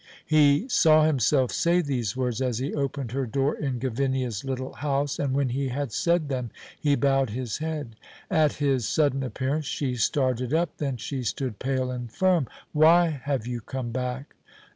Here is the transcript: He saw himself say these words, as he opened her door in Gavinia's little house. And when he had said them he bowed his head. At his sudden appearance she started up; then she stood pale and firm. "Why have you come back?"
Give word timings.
He 0.25 0.67
saw 0.67 1.03
himself 1.05 1.51
say 1.51 1.79
these 1.79 2.17
words, 2.17 2.41
as 2.41 2.57
he 2.57 2.73
opened 2.73 3.11
her 3.11 3.27
door 3.27 3.55
in 3.55 3.77
Gavinia's 3.77 4.43
little 4.43 4.73
house. 4.73 5.19
And 5.19 5.35
when 5.35 5.49
he 5.49 5.67
had 5.67 5.91
said 5.91 6.27
them 6.27 6.49
he 6.79 6.95
bowed 6.95 7.29
his 7.29 7.59
head. 7.59 7.95
At 8.27 8.53
his 8.53 8.87
sudden 8.87 9.21
appearance 9.21 9.65
she 9.67 9.93
started 9.95 10.55
up; 10.55 10.77
then 10.77 10.97
she 10.97 11.21
stood 11.21 11.59
pale 11.59 11.91
and 11.91 12.11
firm. 12.11 12.47
"Why 12.73 13.09
have 13.25 13.45
you 13.45 13.61
come 13.61 13.91
back?" 13.91 14.33